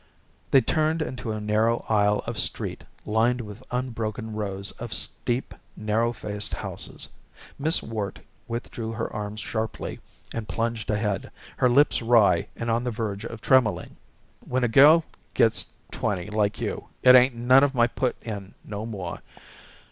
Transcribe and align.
They 0.49 0.61
turned 0.61 1.03
into 1.03 1.31
a 1.31 1.39
narrow 1.39 1.85
aisle 1.87 2.23
of 2.25 2.39
street 2.39 2.85
lined 3.05 3.39
with 3.41 3.61
unbroken 3.69 4.33
rows 4.33 4.71
of 4.81 4.95
steep, 4.95 5.53
narrow 5.77 6.11
faced 6.11 6.55
houses. 6.55 7.07
Miss 7.59 7.83
Worte 7.83 8.21
withdrew 8.47 8.93
her 8.93 9.13
arm 9.13 9.35
sharply 9.37 9.99
and 10.33 10.47
plunged 10.49 10.89
ahead, 10.89 11.29
her 11.57 11.69
lips 11.69 12.01
wry 12.01 12.47
and 12.55 12.71
on 12.71 12.83
the 12.83 12.89
verge 12.89 13.25
of 13.25 13.41
tremoling. 13.41 13.95
"When 14.43 14.63
a 14.63 14.67
girl 14.67 15.03
gets 15.35 15.71
twenty, 15.91 16.31
like 16.31 16.59
you, 16.59 16.89
it 17.03 17.13
ain't 17.13 17.35
none 17.35 17.63
of 17.63 17.75
my 17.75 17.85
put 17.85 18.15
in 18.23 18.55
no 18.65 18.87
more. 18.87 19.19